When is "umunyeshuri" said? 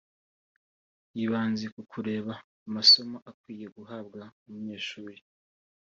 4.45-5.19